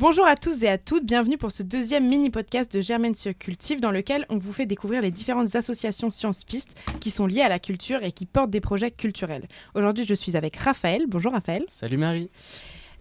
[0.00, 3.80] Bonjour à tous et à toutes, bienvenue pour ce deuxième mini-podcast de Germaine sur Cultive
[3.80, 7.50] dans lequel on vous fait découvrir les différentes associations Sciences Pistes qui sont liées à
[7.50, 9.46] la culture et qui portent des projets culturels.
[9.74, 11.04] Aujourd'hui, je suis avec Raphaël.
[11.06, 11.64] Bonjour Raphaël.
[11.68, 12.30] Salut Marie.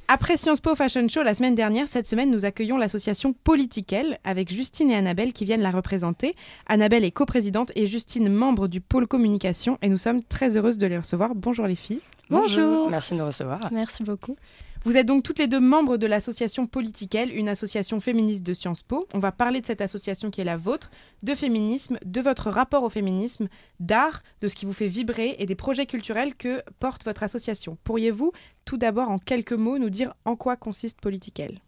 [0.10, 4.52] Après Sciences Po Fashion Show la semaine dernière, cette semaine, nous accueillons l'association Politiquelle avec
[4.52, 6.36] Justine et Annabelle qui viennent la représenter.
[6.68, 10.88] Annabelle est coprésidente et Justine membre du pôle communication et nous sommes très heureuses de
[10.88, 11.34] les recevoir.
[11.34, 12.02] Bonjour les filles.
[12.30, 12.90] Bonjour.
[12.90, 13.62] Merci de nous recevoir.
[13.72, 14.36] Merci beaucoup.
[14.86, 18.82] Vous êtes donc toutes les deux membres de l'association Politiquelle, une association féministe de Sciences
[18.82, 19.08] Po.
[19.14, 20.90] On va parler de cette association qui est la vôtre,
[21.22, 23.50] de féminisme, de votre rapport au féminisme,
[23.82, 27.78] d'art, de ce qui vous fait vibrer et des projets culturels que porte votre association.
[27.84, 28.32] Pourriez-vous
[28.64, 31.60] tout d'abord en quelques mots nous dire en quoi consiste Politiquelle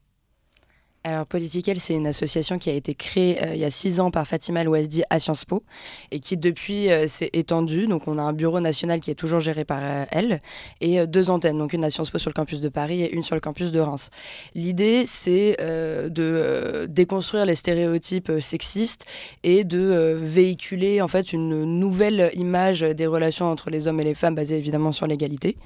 [1.03, 4.11] alors Politiquel, c'est une association qui a été créée euh, il y a six ans
[4.11, 5.63] par Fatima Louazdi à Sciences Po
[6.11, 7.87] et qui depuis euh, s'est étendue.
[7.87, 10.41] Donc on a un bureau national qui est toujours géré par euh, elle
[10.79, 13.23] et deux antennes, donc une à Sciences Po sur le campus de Paris et une
[13.23, 14.11] sur le campus de Reims.
[14.53, 19.05] L'idée, c'est de déconstruire les stéréotypes sexistes
[19.43, 24.13] et de véhiculer en fait une nouvelle image des relations entre les hommes et les
[24.13, 25.57] femmes basée évidemment sur l'égalité.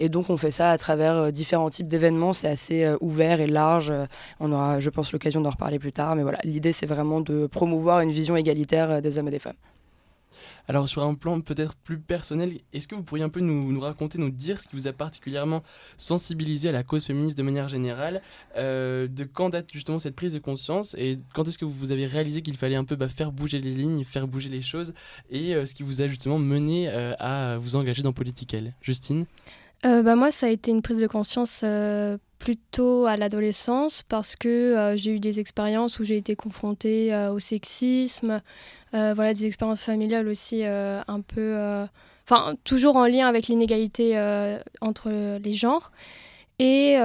[0.00, 2.32] Et donc on fait ça à travers différents types d'événements.
[2.32, 3.92] C'est assez ouvert et large.
[4.38, 6.16] On aura je pense, l'occasion d'en reparler plus tard.
[6.16, 9.38] Mais voilà, l'idée, c'est vraiment de promouvoir une vision égalitaire euh, des hommes et des
[9.38, 9.56] femmes.
[10.68, 14.18] Alors sur un plan peut-être plus personnel, est-ce que vous pourriez un peu nous, raconter,
[14.18, 15.62] nous dire ce qui vous a particulièrement
[15.96, 18.20] sensibilisé à la cause féministe de manière générale
[18.58, 22.06] euh, De quand date justement cette prise de conscience et quand est-ce que vous avez
[22.06, 24.92] réalisé qu'il fallait un peu bah, faire bouger les lignes, faire bouger les choses
[25.30, 29.24] et euh, ce qui vous a justement mené à vous engager dans Politiquelle Justine?
[29.82, 31.64] Bah, Moi ça a été une prise de conscience
[32.38, 37.32] plutôt à l'adolescence parce que euh, j'ai eu des expériences où j'ai été confrontée euh,
[37.32, 38.40] au sexisme,
[38.94, 41.56] euh, voilà des expériences familiales aussi un peu,
[42.24, 44.18] enfin toujours en lien avec l'inégalité
[44.80, 45.92] entre les genres.
[46.60, 46.96] Et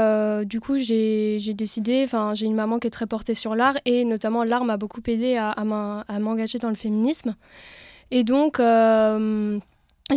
[0.46, 4.06] du coup, j'ai décidé, enfin, j'ai une maman qui est très portée sur l'art et
[4.06, 5.64] notamment l'art m'a beaucoup aidé à
[6.20, 7.36] m'engager dans le féminisme.
[8.12, 8.60] Et donc,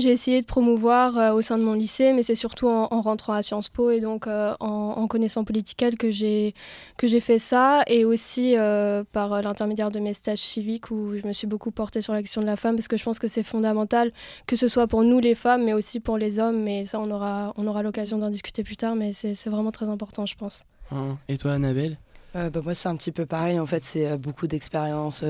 [0.00, 3.32] j'ai essayé de promouvoir euh, au sein de mon lycée, mais c'est surtout en, rentrant
[3.32, 6.54] à Sciences Po et donc euh, en, connaissant Political que j'ai
[6.96, 11.26] que j'ai fait ça, et aussi euh, par l'intermédiaire de mes stages civiques où je
[11.26, 13.28] me suis beaucoup portée sur la question de la femme parce que je pense que
[13.28, 14.12] c'est fondamental,
[14.46, 16.62] que ce soit pour nous les femmes, mais aussi pour les hommes.
[16.62, 19.88] Mais ça, on aura on aura l'occasion d'en discuter plus tard, mais c'est vraiment très
[19.88, 20.64] important, je pense.
[20.90, 21.18] Hein.
[21.28, 21.98] Et toi, Annabelle?
[22.34, 23.58] Bah, Moi, c'est un petit peu pareil.
[23.58, 25.24] En fait, c'est beaucoup d'expérience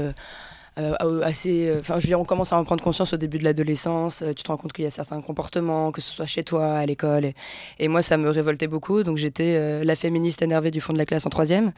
[0.79, 1.69] euh, assez.
[1.69, 4.23] Euh, enfin, je veux dire, on commence à en prendre conscience au début de l'adolescence.
[4.23, 6.75] Euh, tu te rends compte qu'il y a certains comportements, que ce soit chez toi,
[6.75, 7.33] à l'école.
[7.79, 9.03] Et, moi, ça me révoltait beaucoup.
[9.03, 11.73] Donc, j'étais la féministe énervée du fond de la classe en troisième.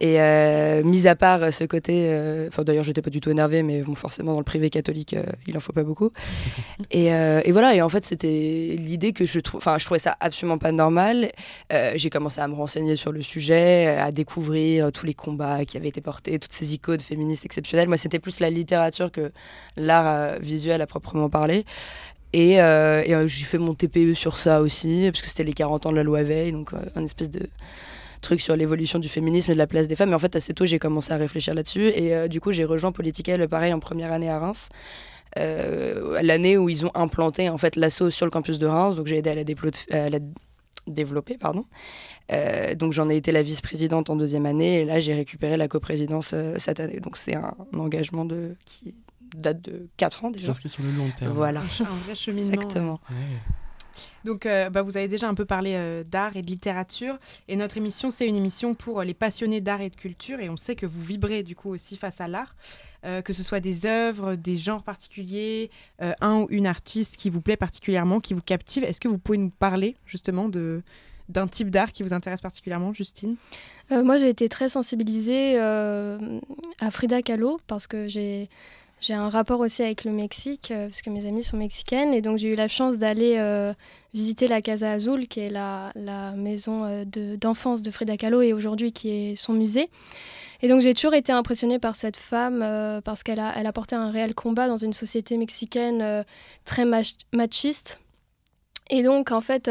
[0.00, 3.62] Et euh, mis à part ce côté, euh, enfin d'ailleurs j'étais pas du tout énervée,
[3.62, 6.10] mais bon forcément dans le privé catholique euh, il en faut pas beaucoup.
[6.90, 10.16] et, et, voilà, et en fait c'était l'idée que je trouve, enfin je trouvais ça
[10.20, 11.30] absolument pas normal.
[11.94, 15.88] j'ai commencé à me renseigner sur le sujet, à découvrir tous les combats qui avaient
[15.88, 17.88] été portés, toutes ces icônes féministes exceptionnelles.
[17.88, 19.30] Moi c'était plus la littérature que
[19.76, 21.64] l'art visuel à proprement parler.
[22.32, 25.92] Et, et j'ai fait mon TPE sur ça aussi, parce que c'était les 40 ans
[25.92, 27.48] de la loi Veil, donc un espèce de
[28.24, 30.08] truc sur l'évolution du féminisme et de la place des femmes.
[30.08, 31.88] Mais en fait, assez tôt, j'ai commencé à réfléchir là-dessus.
[31.88, 34.68] Et euh, du coup, j'ai rejoint Political, pareil, en première année à Reims.
[35.38, 38.96] Euh, l'année où ils ont implanté en fait l'assaut sur le campus de Reims.
[38.96, 40.18] Donc, j'ai aidé à la, la
[40.86, 41.38] développer.
[41.38, 41.64] Pardon.
[42.32, 44.80] Euh, donc, j'en ai été la vice-présidente en deuxième année.
[44.80, 47.00] Et là, j'ai récupéré la coprésidence cette année.
[47.00, 48.94] Donc, c'est un, engagement de, qui
[49.36, 50.46] date de 4 ans déjà.
[50.46, 51.32] S'inscrit sur le long terme.
[51.32, 51.60] Voilà.
[51.60, 52.52] Un vrai cheminement.
[52.52, 53.00] Exactement.
[54.24, 57.18] Donc, euh, bah, vous avez déjà un peu parlé euh, d'art et de littérature.
[57.48, 60.40] Et notre émission, c'est une émission pour euh, les passionnés d'art et de culture.
[60.40, 62.56] Et on sait que vous vibrez du coup aussi face à l'art,
[63.22, 67.56] que ce soit des œuvres, des genres particuliers, un ou une artiste qui vous plaît
[67.56, 68.82] particulièrement, qui vous captive.
[68.82, 70.82] Est-ce que vous pouvez nous parler justement de
[71.28, 73.36] d'un type d'art qui vous intéresse particulièrement, Justine?
[73.90, 78.48] Moi, j'ai été très sensibilisée à Frida Kahlo parce que j'ai
[79.00, 82.22] j'ai un rapport aussi avec le Mexique, euh, parce que mes amies sont mexicaines, et
[82.22, 83.74] donc j'ai eu la chance d'aller euh,
[84.14, 87.04] visiter la Casa Azul, qui est la, la maison euh,
[87.36, 89.90] d'enfance de, Frida Kahlo, et aujourd'hui qui est son musée.
[90.62, 92.64] Et donc j'ai toujours été impressionnée par cette femme,
[93.04, 96.24] parce qu'elle a, elle a porté un réel combat dans une société mexicaine
[96.64, 96.86] très
[97.32, 98.00] machiste.
[98.90, 99.70] Et donc, en fait,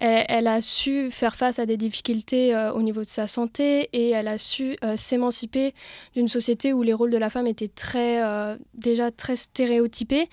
[0.00, 4.10] elle, a su faire face à des difficultés euh, au niveau de sa santé et
[4.10, 5.74] elle a su euh, s'émanciper
[6.14, 10.28] d'une société où les rôles de la femme étaient très, euh, déjà très stéréotypés.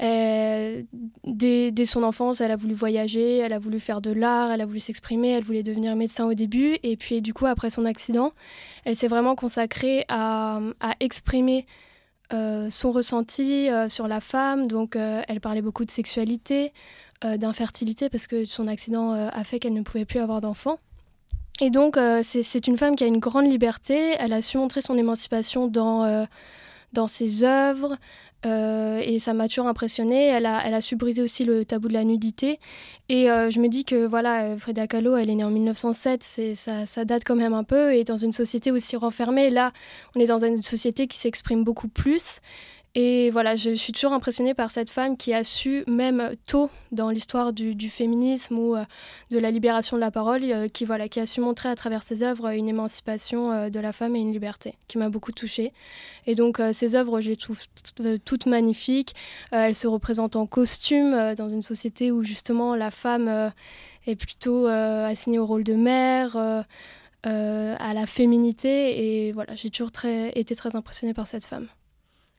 [0.00, 0.86] Dès,
[1.72, 4.66] dès, son enfance, elle a voulu voyager, elle a voulu faire de l'art, elle a
[4.66, 6.78] voulu s'exprimer, elle voulait devenir médecin au début.
[6.82, 8.32] Et puis, du coup, après son accident,
[8.84, 11.66] elle s'est vraiment consacrée à, à exprimer
[12.30, 14.68] son ressenti sur la femme.
[14.68, 16.72] Donc, elle parlait beaucoup de sexualité,
[17.22, 20.78] euh, d'infertilité parce que son accident euh, a fait qu'elle ne pouvait plus avoir d'enfants.
[21.60, 24.14] Et donc, c'est une femme qui a une grande liberté.
[24.18, 26.26] Elle a su montrer son émancipation dans,
[26.92, 27.96] dans ses œuvres.
[28.44, 30.26] et ça m'a toujours impressionnée.
[30.26, 32.58] Elle a, elle a su briser aussi le tabou de la nudité.
[33.08, 36.22] Et je me dis que voilà, Frida Kahlo, elle est née en 1907,
[36.54, 37.94] ça, ça date quand même un peu.
[37.94, 39.72] Et dans une société aussi renfermée, là,
[40.16, 42.40] on est dans une société qui s'exprime beaucoup plus.
[42.96, 47.10] Et voilà, je suis toujours impressionnée par cette femme qui a su, même tôt dans
[47.10, 48.84] l'histoire du, féminisme ou euh,
[49.30, 52.02] de la libération de la parole, euh, qui, voilà, qui a su montrer à travers
[52.02, 55.72] ses œuvres une émancipation euh, de la femme et une liberté, qui m'a beaucoup touchée.
[56.26, 57.60] Et donc, ces œuvres, je les trouve
[58.24, 59.14] toutes magnifiques.
[59.52, 63.52] elles se représentent en costume dans une société où justement la femme
[64.06, 66.36] est plutôt assignée au rôle de mère.
[67.24, 71.68] à la féminité et voilà j'ai toujours été très impressionnée par cette femme.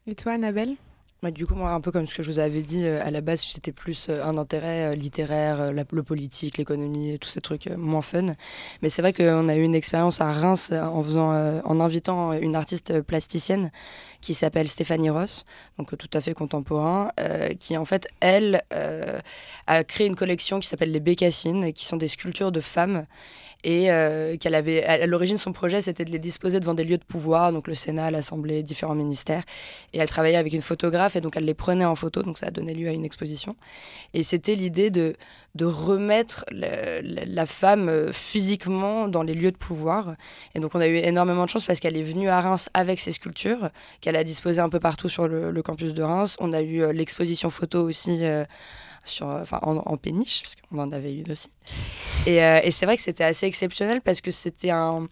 [0.08, 0.78] Et toi, Annabelle?
[1.24, 3.12] Bah, du coup, moi, un peu comme ce que je vous avais dit, euh, à
[3.12, 7.68] la base, c'était plus euh, un intérêt euh, littéraire, le politique, l'économie, tous ces trucs
[7.68, 8.34] moins fun.
[8.82, 12.56] Mais c'est vrai qu'on a eu une expérience à Reims en, faisant, en invitant une
[12.56, 13.72] artiste plasticienne
[14.20, 15.46] qui s'appelle Stéphanie Ross,
[15.78, 17.12] donc tout à fait contemporain,
[17.60, 18.64] qui en fait, elle,
[19.68, 23.06] a créé une collection qui s'appelle les Bécassines, qui sont des sculptures de femmes
[23.64, 23.90] et
[24.40, 27.52] qu'elle avait à l'origine son projet c'était de les disposer devant des lieux de pouvoir
[27.52, 29.44] donc le Sénat l'Assemblée différents ministères
[29.94, 32.48] et elle travaillait avec une photographe et donc elle les prenait en photo donc ça
[32.48, 33.56] a donné lieu à une exposition
[34.14, 35.16] et c'était l'idée de
[35.54, 40.16] de remettre la, femme euh, physiquement dans les lieux de pouvoir
[40.56, 43.00] et donc on a eu énormément de chance parce qu'elle est venue à Reims avec
[43.00, 43.70] ses sculptures
[44.00, 46.94] qu'elle a disposées un peu partout sur le, campus de Reims on a eu euh,
[46.94, 48.24] l'exposition photo aussi
[49.04, 51.50] sur, enfin, en, péniche, parce qu'on en avait une aussi.
[52.28, 55.08] Euh, et c'est vrai que c'était assez exceptionnel parce que c'était un.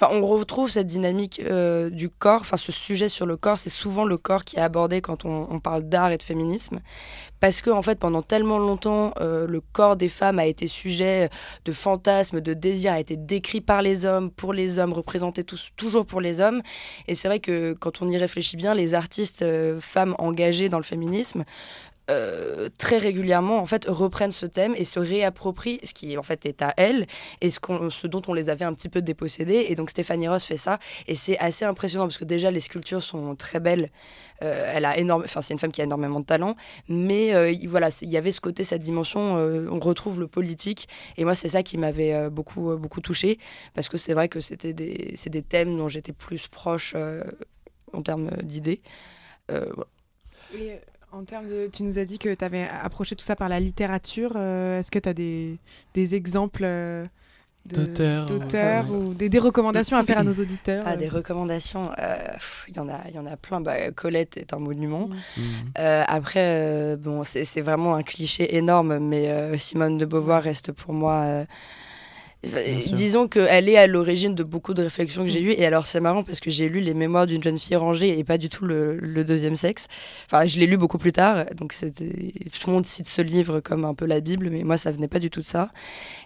[0.00, 3.68] Enfin, on retrouve cette dynamique euh, du corps, enfin ce sujet sur le corps, c'est
[3.68, 6.78] souvent le corps qui est abordé quand on, parle d'art et de féminisme,
[7.40, 11.30] parce que en fait pendant tellement longtemps euh, le corps des femmes a été sujet
[11.64, 15.70] de fantasmes, de désirs, a été décrit par les hommes, pour les hommes, représenté tous,
[15.74, 16.62] toujours pour les hommes,
[17.08, 19.44] et c'est vrai que quand on y réfléchit bien, les artistes
[19.80, 21.44] femmes engagées dans le féminisme
[22.10, 26.46] euh, très régulièrement en fait reprennent ce thème et se réapproprient ce qui en fait
[26.46, 27.06] est à elles
[27.42, 30.56] et ce, dont on les avait un petit peu dépossédés et donc Stéphanie Ross fait
[30.56, 33.90] ça et c'est assez impressionnant parce que déjà les sculptures sont très belles.
[34.42, 36.54] Euh, elle a énorme enfin c'est une femme qui a énormément de talent
[36.88, 41.24] mais euh, voilà il y avait ce côté cette dimension on retrouve le politique et
[41.24, 43.38] moi c'est ça qui m'avait beaucoup beaucoup touché
[43.74, 46.94] parce que c'est vrai que c'était des c'est des thèmes dont j'étais plus proche
[47.92, 48.80] en termes d'idées.
[51.10, 53.60] En termes de, tu nous as dit que tu avais approché tout ça par la
[53.60, 54.32] littérature.
[54.36, 55.56] Euh, est-ce que tu as des,
[55.94, 57.06] des exemples euh,
[57.64, 62.16] d'auteurs ou des, des, recommandations à faire à nos auditeurs Ah, des recommandations, euh,
[62.68, 63.62] il y en a, il y en a plein.
[63.62, 65.08] Bah, Colette est un monument.
[65.36, 65.40] Mm.
[65.76, 71.46] après, bon, c'est vraiment un cliché énorme, mais Simone de Beauvoir reste pour moi
[72.44, 75.46] Disons qu'elle est à l'origine de beaucoup de réflexions que j'ai mm.
[75.46, 75.52] eues.
[75.52, 78.22] Et alors, c'est marrant parce que j'ai lu les mémoires d'une jeune fille rangée et
[78.22, 79.88] pas du tout le, deuxième sexe.
[80.26, 81.46] Enfin, je l'ai lu beaucoup plus tard.
[81.56, 84.92] Donc, tout le monde cite ce livre comme un peu la Bible, mais moi, ça
[84.92, 85.70] venait pas du tout de ça.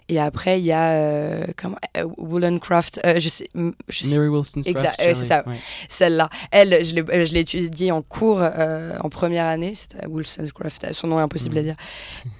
[0.09, 3.01] Et après, il y a euh, comment, euh, Woolencraft.
[3.05, 3.49] Euh, je sais,
[3.89, 4.95] je sais, Mary Wollstonecraft.
[4.99, 5.43] c'est ça.
[5.89, 6.29] Celle-là.
[6.51, 9.73] Elle, je l'ai étudiée en cours en première année.
[9.75, 10.93] C'était Wollstonecraft.
[10.93, 11.65] Son nom est impossible à mm.
[11.65, 11.75] dire.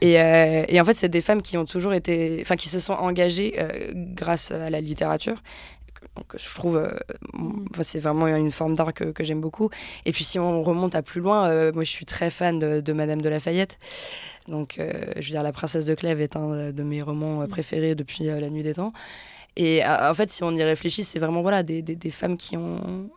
[0.01, 2.93] Et, et en fait, c'est des femmes qui ont toujours été, enfin, qui se sont
[2.93, 5.37] engagées euh, grâce à la littérature.
[6.15, 6.91] Donc, je trouve, euh,
[7.33, 7.83] mm.
[7.83, 9.69] c'est vraiment une forme d'art que, j'aime beaucoup.
[10.05, 12.93] Et puis, si on remonte à plus loin, euh, moi, je suis très fan de,
[12.93, 13.77] Madame de Lafayette.
[14.47, 17.47] Donc, je veux dire, La Princesse de Clèves est un de mes romans mm.
[17.47, 18.93] préférés depuis la nuit des temps.
[19.55, 23.09] Et en fait, si on y réfléchit, c'est vraiment voilà, des, des, femmes qui ont,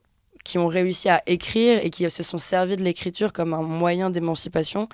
[0.45, 4.11] qui ont réussi à écrire et qui se sont servies de l'écriture comme un moyen
[4.11, 4.88] d'émancipation.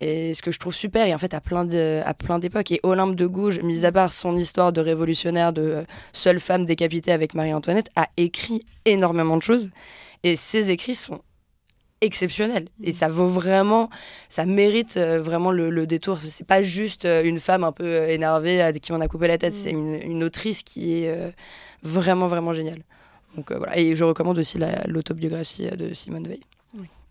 [0.00, 2.70] Et ce que je trouve super, et en fait à plein de, à plein d'époques.
[2.70, 6.64] Et Olympe de Gouges, mis à part son histoire de révolutionnaire, de euh, seule femme
[6.66, 9.70] décapitée avec Marie-Antoinette, a écrit énormément de choses.
[10.22, 11.20] Et ses écrits sont
[12.00, 12.68] exceptionnels.
[12.84, 13.90] Et ça vaut vraiment,
[14.28, 16.20] ça mérite euh, vraiment le, le détour.
[16.24, 19.36] C'est pas juste euh, une femme un peu énervée à qui on a coupé la
[19.36, 21.32] tête, c'est une, une, autrice qui est
[21.82, 22.84] vraiment, vraiment géniale.
[23.36, 23.76] Donc voilà.
[23.76, 26.40] Et je recommande aussi l'autobiographie de Simone Veil.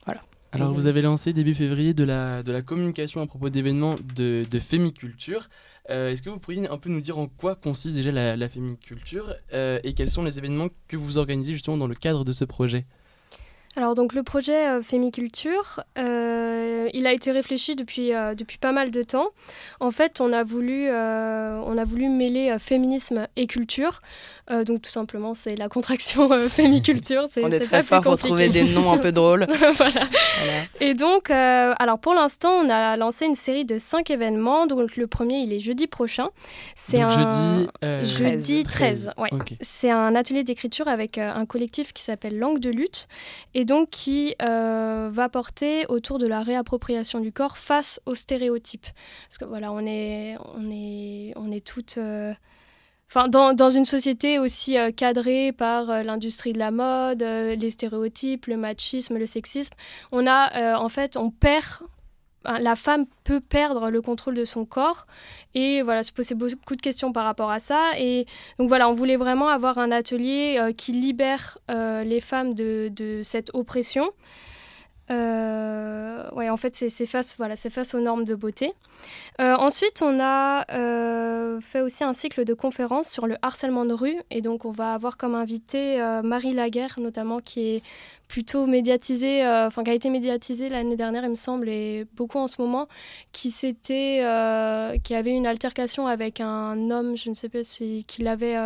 [0.05, 0.21] Voilà.
[0.53, 4.43] Alors, vous avez lancé début février de la, de la communication à propos d'événements de,
[4.49, 5.49] de fémiculture.
[5.89, 8.49] Euh, est-ce que vous pourriez un peu nous dire en quoi consiste déjà la, la
[8.49, 12.31] fémiculture euh, et quels sont les événements que vous organisez justement dans le cadre de
[12.31, 12.85] ce projet?
[13.77, 18.71] Alors donc le projet euh, Fémiculture, euh, il a été réfléchi depuis, euh, depuis pas
[18.71, 19.29] mal de temps.
[19.79, 24.01] En fait, on a voulu, on a voulu mêler féminisme et culture.
[24.49, 27.27] donc tout simplement, c'est la contraction Fémiculture.
[27.37, 29.45] on est, très fort pour trouver des noms un peu drôles.
[29.75, 30.01] voilà.
[30.79, 34.65] Et donc, alors pour l'instant, on a lancé une série de cinq événements.
[34.65, 36.29] Donc le premier, il est jeudi prochain.
[36.75, 37.67] C'est un jeudi,
[38.03, 39.11] jeudi 13.
[39.17, 39.29] ouais.
[39.61, 43.07] C'est un atelier d'écriture avec un collectif qui s'appelle Langue de lutte.
[43.53, 48.87] Et donc qui euh, va porter autour de la réappropriation du corps face aux stéréotypes.
[49.27, 51.99] Parce que voilà, on est, on est, on est toutes...
[51.99, 52.33] Euh,
[53.09, 58.57] enfin, dans, une société aussi euh, cadrée par l'industrie de la mode, les stéréotypes, le
[58.57, 59.73] machisme, le sexisme,
[60.11, 61.81] on a en fait, on perd
[62.47, 65.05] la femme peut perdre le contrôle de son corps
[65.53, 67.91] et voilà se poser beaucoup de questions par rapport à ça.
[67.97, 68.25] Et
[68.59, 72.89] donc voilà on voulait vraiment avoir un atelier euh, qui libère euh, les femmes de,
[72.95, 74.11] de cette oppression
[75.09, 78.73] euh, ouais, en fait, c'est face, voilà, face aux normes de beauté.
[79.39, 83.93] Euh, ensuite, on a euh, fait aussi un cycle de conférences sur le harcèlement de
[83.93, 84.17] rue.
[84.31, 87.83] Et donc, on va avoir comme invité Marie Laguerre, notamment, qui est
[88.27, 92.47] plutôt médiatisée, enfin, qui a été médiatisée l'année dernière, il me semble, et beaucoup en
[92.47, 92.87] ce moment,
[93.31, 98.57] qui, qui avait une altercation avec un homme, je ne sais pas si, qui l'avait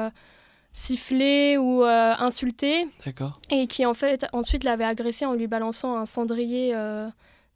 [0.73, 2.87] sifflé ou euh, insulté.
[3.05, 3.33] D'accord.
[3.49, 7.07] Et qui en fait ensuite l'avait agressé en lui balançant un cendrier euh,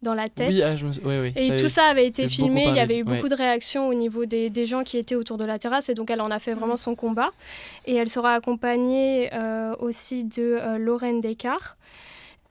[0.01, 0.49] dans la tête.
[0.49, 0.91] Oui, ah, je me...
[1.03, 3.87] oui, oui, Et tout ça avait été filmé, il y avait eu beaucoup de réactions
[3.87, 6.31] au niveau des, des, gens qui étaient autour de la terrasse et donc elle en
[6.31, 7.31] a fait vraiment son combat.
[7.85, 11.77] Et elle sera accompagnée euh, aussi de Lorraine Descartes.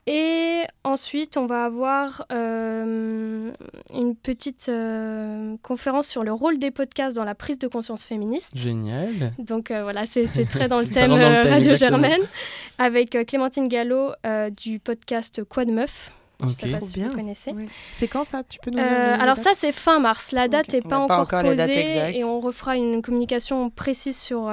[0.07, 3.51] Et ensuite, on va avoir euh,
[3.95, 8.53] une petite euh, conférence sur le rôle des podcasts dans la prise de conscience féministe.
[8.55, 9.33] Génial.
[9.39, 12.21] Donc euh, voilà, c'est très dans le thème, Radio Germaine,
[12.77, 14.13] avec Clémentine Gallo
[14.57, 16.13] du podcast Quoi de Meuf.
[16.49, 17.55] Je sais pas si vous connaissez.
[17.95, 18.43] C'est quand ça?
[18.49, 20.33] Tu peux nous Alors ça, c'est fin mars.
[20.33, 24.51] La date n'est pas, encore, posée et on refera une communication précise sur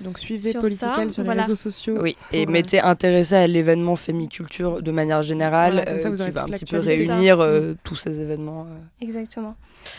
[0.00, 1.98] donc suivez Political sur les réseaux sociaux.
[2.00, 6.64] Oui, et mettez intéressé à l'événement Fémiculture de manière générale, euh, qui va un petit
[6.64, 8.66] peu réunir euh, tous ces événements.
[8.70, 9.04] Euh.
[9.04, 9.56] Exactement.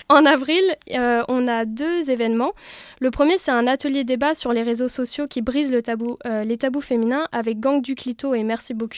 [0.10, 0.64] En avril,
[1.28, 2.54] on a deux événements.
[3.00, 6.58] Le premier, c'est un atelier débat sur les réseaux sociaux qui brise le tabou, les
[6.58, 8.92] tabous féminins avec Gang du Clito et Merci beaucoup.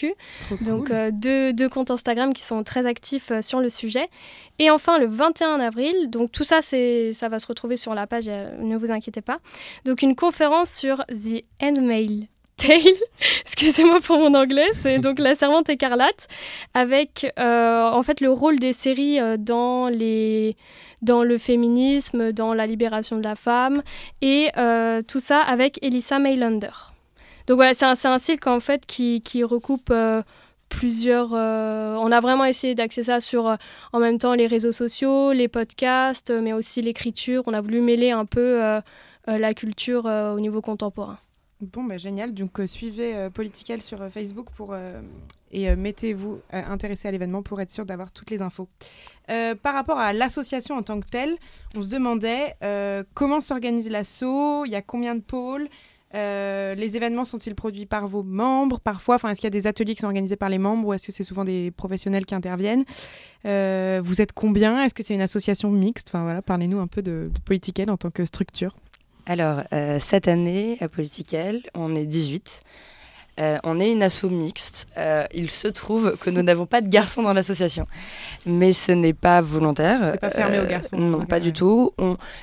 [0.61, 4.07] Donc deux, deux, comptes Instagram qui sont très actifs sur le sujet.
[4.59, 8.27] Et enfin, le 21 avril, donc tout ça, ça va se retrouver sur la page,
[8.27, 9.39] ne vous inquiétez pas.
[9.83, 12.27] Donc une conférence sur The Handmaid's
[12.57, 12.79] Tale,
[13.41, 16.27] excusez-moi pour mon anglais, c'est donc La Servante écarlate,
[16.73, 20.55] avec euh, en fait le rôle des séries euh, dans, les,
[21.01, 23.81] dans le féminisme, dans la libération de la femme,
[24.21, 26.91] et euh, tout ça avec Elissa Maylander.
[27.47, 29.91] Donc voilà, c'est un, un, cycle en fait qui, qui recoupe
[30.77, 31.31] plusieurs.
[31.33, 33.57] on a vraiment essayé d'axer ça sur
[33.93, 37.43] en même temps les réseaux sociaux, les podcasts, mais aussi l'écriture.
[37.45, 38.81] On a voulu mêler un peu
[39.29, 41.17] euh, la culture euh, au niveau contemporain.
[41.61, 42.33] Bon, bah, génial.
[42.33, 44.75] Donc, euh, suivez Political sur Facebook pour,
[45.51, 48.67] et mettez-vous intéressé à l'événement pour être sûr d'avoir toutes les infos.
[49.27, 51.37] par rapport à l'association en tant que telle,
[51.77, 52.55] on se demandait
[53.13, 55.69] comment s'organise l'asso, il y a combien de pôles,
[56.13, 59.15] les événements sont-ils produits par vos membres parfois?
[59.15, 61.07] Enfin, est-ce qu'il y a des ateliers qui sont organisés par les membres ou est-ce
[61.07, 62.85] que c'est souvent des professionnels qui interviennent?
[63.43, 64.83] Vous êtes combien?
[64.83, 66.09] Est-ce que c'est une association mixte?
[66.09, 68.75] Enfin voilà, parlez-nous un peu de, de Political en tant que structure.
[69.25, 72.59] Alors, euh, cette année, à Political, on est 18.
[73.39, 74.87] Euh, on est une asso mixte.
[74.97, 77.87] Euh, il se trouve que nous n'avons pas de garçons dans l'association.
[78.45, 79.99] Mais ce n'est pas volontaire.
[80.11, 80.97] C'est pas fermé aux garçons.
[80.97, 81.91] Non, pas du tout.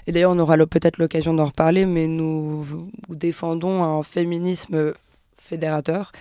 [0.06, 4.92] Et d'ailleurs, on aura peut-être l'occasion d'en reparler, mais nous, défendons un féminisme
[5.36, 6.12] fédérateur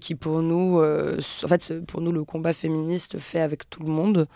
[0.00, 4.26] qui pour nous, en fait, pour nous, le combat féministe fait avec tout le monde,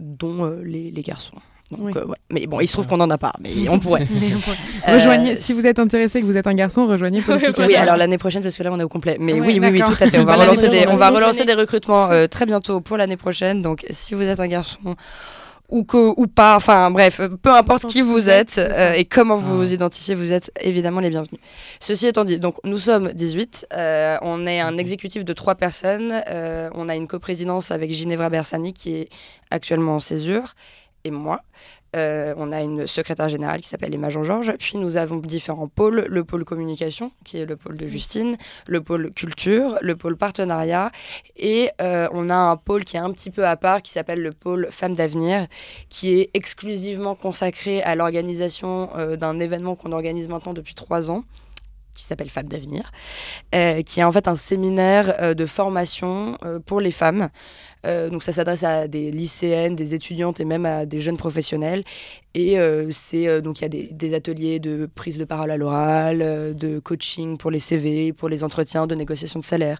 [0.00, 1.38] dont les garçons.
[1.72, 4.06] Euh, mais bon, il se trouve qu'on n'en a pas, mais on pourrait.
[4.86, 7.56] rejoignez, euh, si vous êtes intéressé que vous êtes un garçon, rejoignez Politique.
[7.58, 9.16] oui, alors l'année prochaine, parce que là, on est au complet.
[9.18, 10.18] Mais oui, oui, oui, tout à fait.
[10.18, 13.62] On va relancer des, on va relancer des recrutements euh, très bientôt pour l'année prochaine.
[13.62, 14.94] Donc, si vous êtes un garçon
[15.70, 18.60] ou, que, ou pas, enfin bref, peu importe qui vous êtes
[18.94, 21.40] et comment vous vous identifiez, vous êtes évidemment les bienvenus.
[21.80, 23.68] Ceci étant dit, donc nous sommes 18,
[24.20, 26.22] on est un exécutif de trois personnes,
[26.74, 29.08] on a une coprésidence avec Ginevra Bersani qui est
[29.50, 30.54] actuellement en césure
[31.04, 31.42] et moi.
[31.94, 34.54] Euh, on a une secrétaire générale qui s'appelle Emma Jean-Georges.
[34.58, 36.06] Puis nous avons différents pôles.
[36.08, 40.90] Le pôle communication, qui est le pôle de Justine, le pôle culture, le pôle partenariat.
[41.36, 44.22] Et euh, on a un pôle qui est un petit peu à part, qui s'appelle
[44.22, 45.46] le pôle Femmes d'avenir,
[45.88, 51.22] qui est exclusivement consacré à l'organisation euh, d'un événement qu'on organise maintenant depuis trois ans,
[51.94, 52.90] qui s'appelle Femmes d'avenir,
[53.52, 57.28] qui est en fait un séminaire de formation pour les femmes.
[57.84, 61.84] Donc ça s'adresse à des lycéennes, des étudiantes et même à des jeunes professionnels.
[62.36, 62.56] Et
[62.90, 66.18] c'est donc il y a des, ateliers de prise de parole à l'oral,
[66.56, 69.78] de coaching pour les CV, pour les entretiens, de négociation de salaire.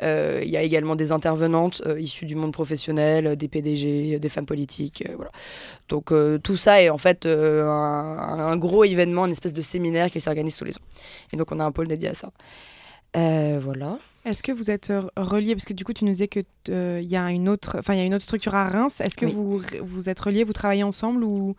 [0.00, 5.02] Il y a également des intervenantes issues du monde professionnel, des PDG, des femmes politiques.
[5.88, 6.12] Donc
[6.44, 10.64] tout ça est en fait un, gros événement, une espèce de séminaire qui s'organise tous
[10.64, 10.86] les ans.
[11.32, 12.30] Et donc on a un pôle dédié à ça.
[13.16, 13.98] Euh, voilà.
[14.26, 17.00] Est-ce que vous êtes relié parce que du coup tu nous disais que il euh,
[17.00, 19.00] y a une autre, enfin il y a une autre structure à Reims.
[19.00, 21.54] Est-ce que vous vous êtes reliés, vous travaillez ensemble ou?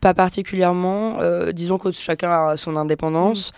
[0.00, 3.52] Pas particulièrement euh, Disons que chacun a son indépendance.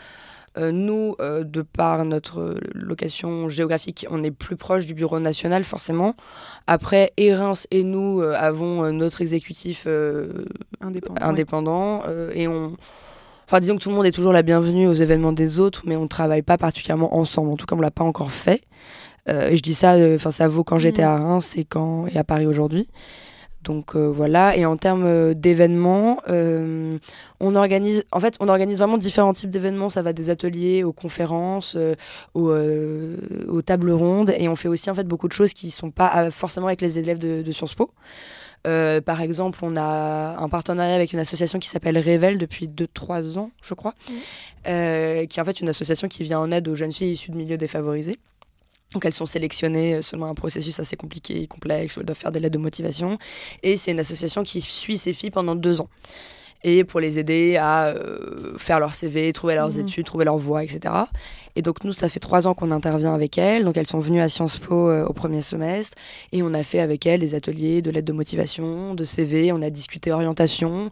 [0.56, 6.14] nous, de par notre location géographique, on est plus proche du bureau national forcément.
[6.66, 9.86] Après, et Reims et nous avons notre exécutif
[10.80, 12.76] indépendant, indépendant et on
[13.50, 15.96] Enfin, disons que tout le monde est toujours la bienvenue aux événements des autres, mais
[15.96, 17.50] on ne travaille pas particulièrement ensemble.
[17.50, 18.62] En tout cas, on ne l'a pas encore fait.
[19.28, 21.06] Euh, et je dis ça, euh, enfin, ça vaut quand j'étais mm.
[21.06, 22.88] à Reims et, quand, et à Paris aujourd'hui.
[23.64, 29.32] Donc euh, voilà, et en termes d'événements, on organise, en fait, on organise vraiment différents
[29.32, 29.88] types d'événements.
[29.88, 31.76] Ça va des ateliers aux conférences,
[32.34, 35.72] aux, aux, tables rondes, et on fait aussi en fait beaucoup de choses qui ne
[35.72, 37.90] sont pas forcément avec les élèves de, de Sciences Po.
[38.66, 43.38] Euh, par exemple, on a un partenariat avec une association qui s'appelle Révèle depuis 2-3
[43.38, 43.94] ans, je crois,
[44.66, 47.30] euh, qui est en fait une association qui vient en aide aux jeunes filles issues
[47.30, 48.18] de milieux défavorisés.
[48.92, 52.32] Donc elles sont sélectionnées selon un processus assez compliqué et complexe où elles doivent faire
[52.32, 53.18] des lettres de motivation.
[53.62, 55.88] Et c'est une association qui suit ces filles pendant deux ans
[56.62, 59.80] et pour les aider à euh, faire leur CV, trouver leurs mhm.
[59.80, 60.94] études, trouver leur voie, etc.
[61.56, 63.64] Et donc nous, ça fait trois ans qu'on intervient avec elles.
[63.64, 65.96] Donc elles sont venues à Sciences Po euh, au premier semestre
[66.32, 69.52] et on a fait avec elles des ateliers de lettres de motivation, de CV.
[69.52, 70.90] On a discuté orientation.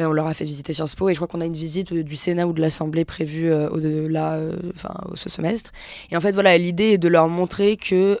[0.00, 1.92] Euh, on leur a fait visiter Sciences Po et je crois qu'on a une visite
[1.92, 4.40] du Sénat ou de l'Assemblée prévue au-delà,
[4.74, 5.72] enfin ce semestre.
[6.10, 8.18] Et en fait voilà, l'idée est de leur montrer que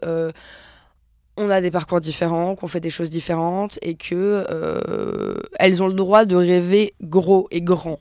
[1.38, 5.86] on a des parcours différents, qu'on fait des choses différentes et que euh, elles ont
[5.86, 7.98] le droit de rêver gros et grand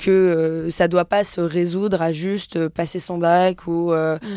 [0.00, 4.16] que euh, ça doit pas se résoudre à juste euh, passer son bac ou euh,
[4.16, 4.28] mm.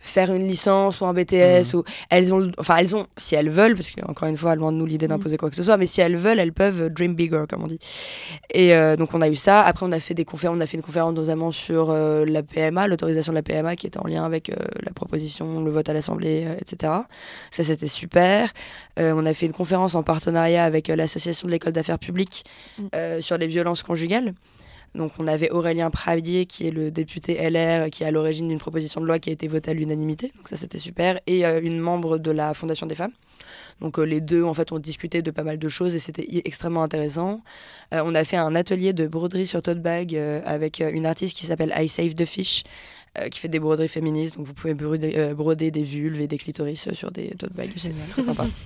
[0.00, 1.76] faire une licence ou un BTS mm.
[1.76, 4.76] ou elles ont enfin elles ont si elles veulent parce qu'encore une fois loin de
[4.76, 5.38] nous l'idée d'imposer mm.
[5.38, 7.78] quoi que ce soit mais si elles veulent elles peuvent dream bigger comme on dit
[8.52, 10.76] et donc on a eu ça après on a fait des conférences on a fait
[10.76, 14.52] une conférence notamment sur la PMA l'autorisation de la PMA qui était en lien avec
[14.84, 16.92] la proposition le vote à l'Assemblée etc
[17.50, 18.52] ça c'était super
[18.98, 22.44] on a fait une conférence en partenariat avec l'association de l'école d'affaires publiques
[23.20, 24.34] sur les violences conjugales
[24.96, 28.58] donc on avait Aurélien Pradier qui est le député LR qui est à l'origine d'une
[28.58, 30.32] proposition de loi qui a été votée à l'unanimité.
[30.36, 33.12] Donc ça c'était super et euh, une membre de la Fondation des femmes.
[33.80, 36.26] Donc euh, les deux en fait ont discuté de pas mal de choses et c'était
[36.44, 37.42] extrêmement intéressant.
[37.94, 41.46] Euh, on a fait un atelier de broderie sur tote bag avec une artiste qui
[41.46, 42.64] s'appelle I Save the Fish
[43.30, 44.36] qui fait des broderies féministes.
[44.36, 47.72] Donc vous pouvez broder, broder des vulves et des clitoris sur des tote bags.
[47.76, 48.44] C'est très sympa.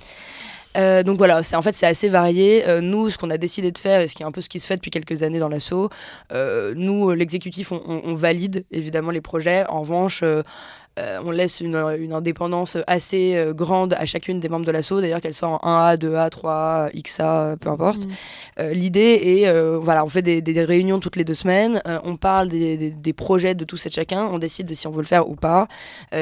[0.77, 2.67] Euh, donc voilà, c'est en fait c'est assez varié.
[2.67, 4.49] Euh, nous, ce qu'on a décidé de faire, et ce qui est un peu ce
[4.49, 5.89] qui se fait depuis quelques années dans l'assaut,
[6.31, 9.65] euh, nous, l'exécutif, on, valide évidemment les projets.
[9.67, 10.23] En revanche,
[10.97, 15.33] on laisse une, indépendance assez euh, grande à chacune des membres de l'assaut, d'ailleurs qu'elle
[15.33, 18.05] soit en 1A, 2A, 3A, XA, peu importe.
[18.05, 18.11] Mm.
[18.59, 23.13] Euh, l'idée est, voilà, on fait des, réunions toutes les deux semaines, on parle des,
[23.13, 25.35] projets de tous et de chacun, on décide de si on veut le faire ou
[25.35, 25.67] pas.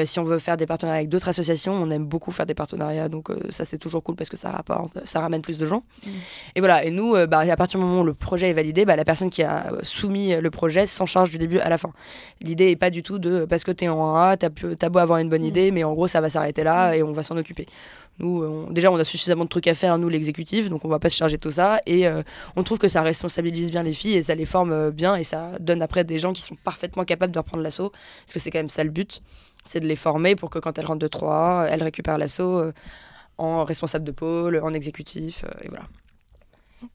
[0.04, 3.08] si on veut faire des partenariats avec d'autres associations, on aime beaucoup faire des partenariats,
[3.08, 5.82] donc ça c'est toujours cool parce que ça rapporte, ça ramène plus de gens.
[6.04, 6.10] Mm.
[6.56, 8.96] Et voilà, et nous, bah, à partir du moment où le projet est validé, bah,
[8.96, 11.92] la personne qui a soumis le projet s'en charge du début à la fin.
[12.40, 14.88] L'idée est pas du tout de, parce que tu es en 1A, tu as t'as
[14.88, 15.46] beau avoir une bonne mm.
[15.46, 16.94] idée, mais en gros, ça va s'arrêter là mm.
[16.94, 17.66] et on va s'en occuper.
[18.20, 21.08] Nous, déjà, on a suffisamment de trucs à faire, nous, l'exécutif, donc on va pas
[21.08, 21.80] se charger de tout ça.
[21.86, 22.22] Et euh,
[22.54, 25.24] on trouve que ça responsabilise bien les filles et ça les forme euh, bien et
[25.24, 27.90] ça donne après des gens qui sont parfaitement capables de reprendre l'assaut.
[27.90, 29.22] Parce que c'est quand même ça le but,
[29.64, 32.72] c'est de les former pour que quand elles rentrent de 3, elles récupèrent l'assaut euh,
[33.38, 35.84] en responsable de pôle, en exécutif, et voilà.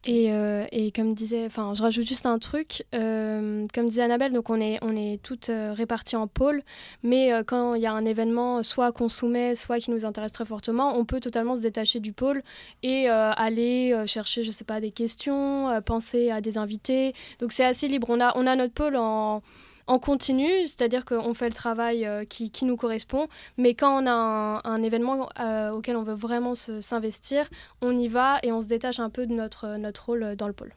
[0.04, 2.84] Et, euh, et, comme disait, enfin, je rajoute juste un truc.
[2.94, 6.62] Euh, comme disait Annabelle, donc on est, on est toutes euh, réparties en pôles,
[7.02, 10.44] mais quand il y a un événement, soit qu'on soumet, soit qui nous intéresse très
[10.44, 12.42] fortement, on peut totalement se détacher du pôle
[12.82, 17.12] et aller chercher, je sais pas, des questions, penser à des invités.
[17.40, 18.08] Donc c'est assez libre.
[18.10, 19.42] On a, on a notre pôle en
[19.86, 24.60] en continu, c'est-à-dire qu'on fait le travail euh, qui, nous correspond, mais quand on a
[24.64, 27.48] un, événement euh, auquel on veut vraiment s'investir,
[27.80, 30.52] on y va et on se détache un peu de notre, notre rôle dans le
[30.52, 30.74] pôle.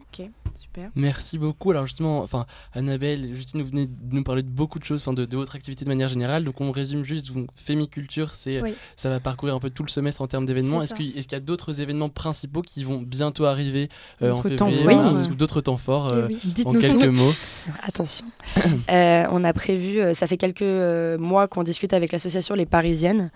[0.00, 0.28] Ok.
[0.60, 0.90] Super.
[0.94, 1.70] Merci beaucoup.
[1.70, 5.12] Alors justement, enfin, Annabelle, Justine, vous venez de nous parler de beaucoup de choses, enfin,
[5.12, 6.44] de, de votre activité de manière générale.
[6.44, 8.74] Donc on résume juste, donc, Fémiculture, c'est, Oui.
[8.96, 10.80] ça va parcourir un peu tout le semestre en termes d'événements.
[10.82, 10.96] Est-ce ça.
[10.96, 13.88] qu'il est-ce qu'il y a d'autres événements principaux qui vont bientôt arriver
[14.22, 15.28] euh, en février, euh.
[15.30, 16.38] ou d'autres temps forts Et euh, oui.
[16.64, 17.12] En quelques tout.
[17.12, 17.32] mots?
[17.82, 18.26] Attention.
[18.90, 22.66] Euh, on a prévu, euh, ça fait quelques euh, mois qu'on discute avec l'association Les
[22.66, 23.30] Parisiennes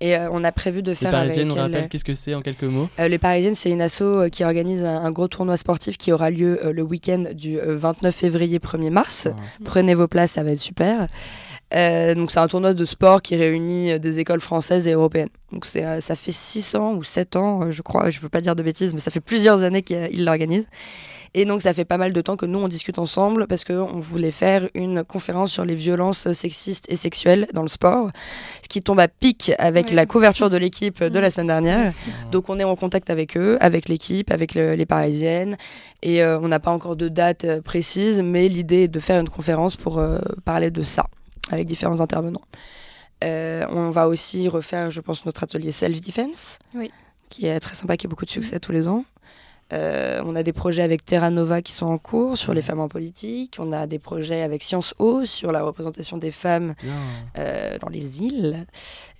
[0.00, 2.34] et euh, on a prévu de Les faire Parisiennes, on avec rappelle qu'est-ce que c'est
[2.34, 2.88] en quelques mots?
[2.98, 6.12] Euh, les Parisiennes, c'est une asso euh, qui organise un, un gros tournoi sportif qui
[6.12, 9.28] aura lieu euh, le week-end du euh, 29 février 1er mars.
[9.30, 9.36] Ah.
[9.64, 11.06] Prenez vos places, ça va être super.
[11.72, 15.28] Euh, donc c'est un tournoi de sport qui réunit euh, des écoles françaises et européennes.
[15.52, 18.22] Donc c'est, euh, ça fait 6 ans ou 7 ans, euh, je crois, je ne
[18.22, 20.66] veux pas dire de bêtises, mais ça fait plusieurs années qu'ils l'organisent.
[21.34, 24.00] Et donc ça fait pas mal de temps que nous on discute ensemble parce qu'on
[24.00, 28.10] voulait faire une conférence sur les violences sexistes et sexuelles dans le sport,
[28.62, 29.94] ce qui tombe à pic avec Ouais.
[29.94, 31.92] la couverture de l'équipe de la semaine dernière.
[32.32, 35.56] Donc on est en contact avec eux, avec l'équipe, avec le- les Parisiennes.
[36.02, 39.20] Et euh, on n'a pas encore de date euh, précise, mais l'idée est de faire
[39.20, 41.06] une conférence pour euh, parler de ça,
[41.52, 42.42] avec différents intervenants.
[43.22, 46.90] Euh, on va aussi refaire, je pense, notre atelier Self-Defense, Oui.
[47.28, 49.04] qui est très sympa, qui a beaucoup de succès tous les ans.
[49.72, 52.80] Euh, on a des projets avec Terra Nova qui sont en cours sur les femmes
[52.80, 53.56] en politique.
[53.58, 56.74] On a des projets avec Sciences O sur la représentation des femmes
[57.38, 58.66] euh, dans les îles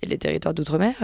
[0.01, 0.95] et les territoires d'outre-mer.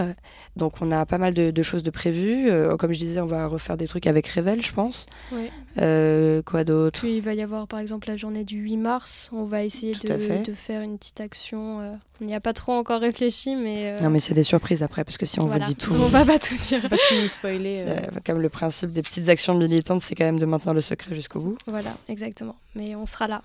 [0.58, 2.50] Donc on a pas mal de, de choses de prévues.
[2.50, 5.06] Euh, comme je disais, on va refaire des trucs avec Revel, je pense.
[5.32, 5.50] Ouais.
[5.78, 7.00] Euh, quoi d'autre?
[7.00, 9.30] Puis il va y avoir par exemple la journée du 8 mars.
[9.32, 11.80] On va essayer de, de faire une petite action.
[11.80, 13.92] euh, on n'y a pas trop encore réfléchi, mais.
[13.92, 15.64] euh, Non mais c'est des surprises après, parce que si on voilà.
[15.66, 15.92] vous dit tout...
[15.98, 16.82] On va pas tout dire.
[16.88, 17.84] Pas tout nous spoiler.
[17.86, 21.14] c'est, Comme le principe des petites actions militantes, c'est quand même de maintenir le secret
[21.14, 21.58] jusqu'au bout.
[21.66, 22.56] Voilà, exactement.
[22.74, 23.42] Mais on sera là.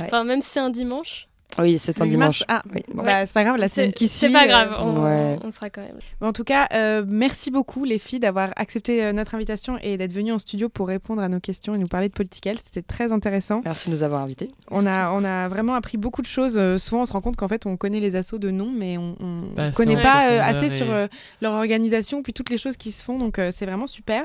[0.00, 3.02] Enfin, même si c'est un dimanche, Oui, c'est un Le dimanche, ah, Oui, bon.
[3.02, 4.28] bah, c'est pas grave, la c'est semaine qui suit.
[4.28, 4.76] c'est pas euh, grave.
[4.80, 5.36] On, Ouais.
[5.42, 5.96] on sera quand même.
[6.20, 9.96] Bon, En tout cas, euh, merci beaucoup les filles d'avoir accepté euh, notre invitation et
[9.96, 12.48] d'être venues en studio pour répondre à nos questions et nous parler de politique.
[12.62, 13.60] C'était très intéressant.
[13.64, 14.50] Merci de nous avoir invités.
[14.70, 16.56] On a, on a vraiment appris beaucoup de choses.
[16.56, 18.96] Euh, souvent, on se rend compte qu'en fait, on connaît les assos de nom, mais
[18.96, 21.06] on ne assez connaît pas euh, assez et- sur euh,
[21.42, 23.18] leur organisation, puis toutes les choses qui se font.
[23.18, 24.24] Donc, euh, c'est vraiment super.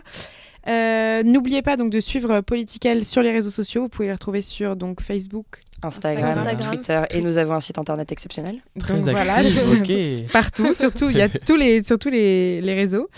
[0.67, 3.83] Euh, N'oubliez pas donc de suivre Political sur les réseaux sociaux.
[3.83, 5.45] Vous pouvez les retrouver sur donc Facebook.
[5.85, 8.57] Instagram, Instagram, Twitter, et nous avons un site internet exceptionnel.
[8.79, 9.35] Très Donc, voilà.
[9.35, 10.31] actif, ok.
[10.33, 13.09] partout, surtout, il y a tous les, sur tous les, les réseaux.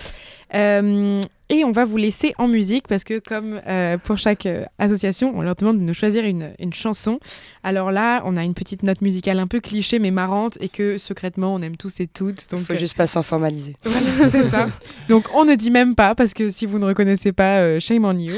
[0.53, 4.66] Euh, et on va vous laisser en musique parce que comme euh, pour chaque euh,
[4.80, 7.20] association, on leur demande de nous choisir une, une chanson.
[7.64, 10.98] Alors là, on a une petite note musicale un peu cliché mais marrante et que
[10.98, 12.44] secrètement on aime tous et toutes.
[12.44, 13.76] Il Donc faut euh, juste pas s'en formaliser.
[13.84, 14.68] voilà, c'est ça.
[15.08, 18.04] Donc on ne dit même pas parce que si vous ne reconnaissez pas, euh, shame
[18.04, 18.36] on you.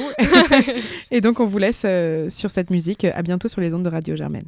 [1.11, 1.85] et donc on vous laisse
[2.29, 3.05] sur cette musique.
[3.05, 4.45] À bientôt sur les ondes de Radio Germaine.